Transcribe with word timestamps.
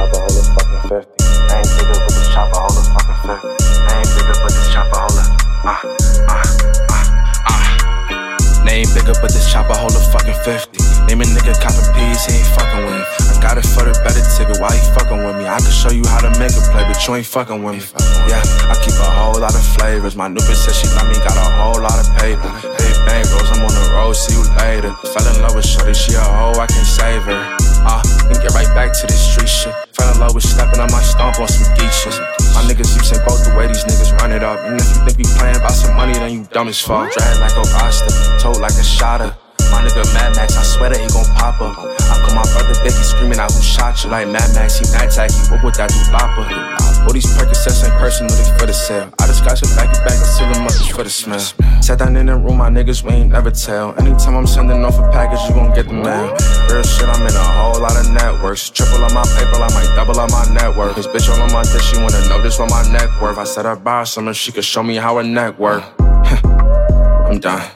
chopper, 0.00 0.16
hold 0.16 0.32
a 0.32 0.42
fucking 0.56 0.82
50. 0.88 1.12
I 1.20 1.60
ain't 1.60 1.72
bigger 1.76 1.98
with 2.00 2.14
this 2.16 2.28
chopper, 2.32 2.56
hold 2.56 2.76
a 2.78 2.82
fucking 2.88 3.20
50. 3.20 3.36
I 3.84 4.00
ain't 4.00 4.10
bigger 4.16 4.36
with 4.40 4.54
this 4.56 4.68
chopper, 4.72 4.96
hold 4.96 5.18
a. 5.20 5.24
Ah, 5.60 5.80
ah, 6.28 6.44
ah, 6.88 7.04
ah. 7.52 8.62
Name 8.64 8.88
bigger, 8.96 9.12
but 9.20 9.28
this 9.28 9.44
chopper 9.52 9.76
hold 9.76 9.92
a 9.92 10.00
fucking 10.08 10.40
50. 10.40 11.04
Name 11.04 11.20
a 11.20 11.26
nigga 11.28 11.52
copping 11.60 11.84
peas, 11.92 12.24
he 12.24 12.40
ain't 12.40 12.48
fucking 12.56 12.80
with 12.88 12.96
me. 12.96 13.04
I 13.28 13.36
got 13.44 13.60
it 13.60 13.68
for 13.68 13.84
the 13.84 13.92
better 14.00 14.24
ticket, 14.24 14.56
why 14.56 14.72
he 14.72 14.80
fucking 14.96 15.20
with 15.20 15.36
me? 15.36 15.44
I 15.44 15.60
can 15.60 15.74
show 15.74 15.92
you 15.92 16.06
how 16.08 16.24
to 16.24 16.32
make 16.40 16.56
a 16.56 16.62
play, 16.72 16.84
but 16.88 16.96
you 17.04 17.20
ain't 17.20 17.28
fucking 17.28 17.60
with 17.60 17.76
me. 17.76 17.84
Yeah, 18.24 18.40
I 18.72 18.80
keep 18.80 18.96
a 18.96 19.04
whole 19.04 19.36
lot 19.36 19.52
of 19.52 19.64
flavors. 19.76 20.16
My 20.16 20.28
new 20.28 20.40
bitch 20.48 20.64
said 20.64 20.80
she 20.80 20.88
got 20.96 21.04
me, 21.12 21.16
got 21.20 21.36
a 21.36 21.48
whole 21.60 21.80
lot 21.82 22.00
of 22.00 22.08
paper. 22.16 22.48
Hey, 22.80 22.92
bang 23.04 23.26
rolls, 23.36 23.52
I'm 23.52 23.60
on 23.68 23.72
the 23.76 23.84
road, 23.92 24.16
see 24.16 24.32
you 24.32 24.44
later. 24.56 24.96
Fell 25.12 25.28
in 25.28 25.44
love 25.44 25.56
with 25.56 25.68
Shorty, 25.68 25.92
she 25.92 26.16
a 26.16 26.24
hoe, 26.24 26.56
I 26.56 26.64
can 26.64 26.84
save 26.88 27.28
her. 27.28 27.59
Ah, 27.86 28.02
and 28.28 28.36
get 28.42 28.52
right 28.52 28.68
back 28.74 28.92
to 28.92 29.06
this 29.06 29.20
street 29.20 29.48
shit. 29.48 29.74
Fell 29.94 30.12
in 30.12 30.20
love 30.20 30.34
with 30.34 30.44
stepping 30.44 30.80
on 30.80 30.90
my 30.92 31.02
stomp 31.02 31.40
on 31.40 31.48
some 31.48 31.68
geek. 31.76 31.90
My 32.54 32.62
niggas, 32.66 32.92
you 32.96 33.02
say 33.04 33.18
both 33.24 33.44
the 33.44 33.54
way 33.56 33.66
these 33.68 33.84
niggas 33.84 34.16
run 34.18 34.32
it 34.32 34.42
up. 34.42 34.58
And 34.60 34.80
if 34.80 34.88
you 34.94 35.00
think 35.04 35.18
we 35.18 35.24
playing 35.38 35.56
about 35.56 35.72
some 35.72 35.96
money, 35.96 36.12
then 36.14 36.32
you 36.32 36.44
dumb 36.52 36.68
as 36.68 36.80
fuck. 36.80 37.12
Drag 37.12 37.40
like 37.40 37.56
a 37.56 37.64
roster, 37.76 38.12
told 38.38 38.60
like 38.60 38.76
a 38.76 38.84
shotter. 38.84 39.34
My 39.70 39.86
nigga 39.86 40.02
Mad 40.12 40.34
Max, 40.34 40.56
I 40.56 40.62
swear 40.62 40.90
that 40.90 40.98
he 40.98 41.06
gon' 41.14 41.24
pop 41.38 41.60
up. 41.62 41.78
I 41.78 42.18
call 42.26 42.34
my 42.34 42.42
brother 42.52 42.74
Becky 42.82 43.04
screaming 43.06 43.38
out 43.38 43.52
who 43.54 43.62
shot 43.62 44.02
you. 44.02 44.10
Like 44.10 44.26
Mad 44.28 44.50
Max, 44.52 44.82
he 44.82 44.84
night 44.90 45.14
what 45.48 45.62
would 45.62 45.74
that 45.78 45.94
do, 45.94 46.00
lopper? 46.10 46.42
All 47.06 47.12
these 47.14 47.26
Percocets 47.32 47.86
ain't 47.86 47.94
personal, 47.96 48.34
they 48.34 48.44
for 48.58 48.66
the 48.66 48.74
sale. 48.74 49.14
I 49.20 49.26
just 49.26 49.44
got 49.44 49.62
your 49.62 49.70
back 49.78 49.88
back 50.04 50.18
and 50.18 50.26
seal 50.26 50.50
them 50.52 50.66
up 50.66 50.74
just 50.74 50.92
for 50.92 51.04
the 51.04 51.10
smell. 51.10 51.40
Sat 51.80 51.98
down 51.98 52.16
in 52.16 52.26
the 52.26 52.36
room, 52.36 52.58
my 52.58 52.68
niggas, 52.68 53.02
we 53.02 53.12
ain't 53.12 53.30
never 53.30 53.50
tell. 53.50 53.94
Anytime 54.00 54.36
I'm 54.36 54.46
sending 54.46 54.84
off 54.84 54.98
a 54.98 55.06
package, 55.12 55.40
you 55.48 55.54
gon' 55.54 55.72
get 55.72 55.86
the 55.86 55.94
mail. 55.94 56.34
Networks. 58.40 58.70
Triple 58.70 59.04
on 59.04 59.12
my 59.12 59.22
paper, 59.36 59.56
I 59.56 59.68
might 59.74 59.94
double 59.94 60.18
on 60.18 60.30
my 60.30 60.46
network. 60.54 60.96
This 60.96 61.06
bitch 61.06 61.28
all 61.28 61.40
on 61.42 61.52
my 61.52 61.62
dick, 61.62 61.82
she 61.82 61.96
wanna 61.98 62.26
know 62.28 62.42
just 62.42 62.58
what 62.58 62.70
my 62.70 62.90
neck 62.90 63.08
worth. 63.20 63.38
I 63.38 63.44
said 63.44 63.66
I 63.66 63.74
buy 63.74 64.04
some, 64.04 64.32
she 64.32 64.50
could 64.50 64.64
show 64.64 64.82
me 64.82 64.96
how 64.96 65.16
her 65.16 65.22
neck 65.22 65.58
work. 65.58 65.84
I'm 66.00 67.38
done. 67.38 67.70